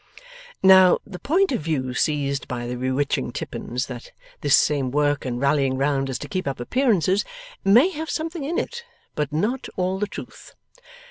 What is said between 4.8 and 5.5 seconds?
working and